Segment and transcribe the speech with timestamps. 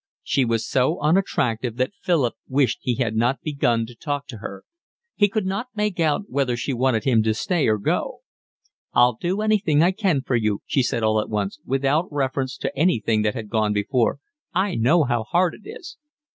[0.23, 4.63] She was so unattractive that Philip wished he had not begun to talk to her.
[5.13, 8.21] He could not make out whether she wanted him to stay or go.
[8.93, 12.75] "I'll do anything I can for you," she said all at once, without reference to
[12.75, 14.17] anything that had gone before.
[14.55, 15.97] "I know how hard it is."